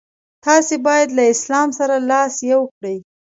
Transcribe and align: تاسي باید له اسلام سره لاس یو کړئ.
تاسي 0.45 0.75
باید 0.87 1.07
له 1.17 1.23
اسلام 1.33 1.69
سره 1.79 1.95
لاس 2.09 2.33
یو 2.51 2.61
کړئ. 2.75 2.97